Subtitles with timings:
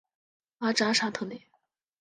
[0.57, 1.47] 阿扎沙特内。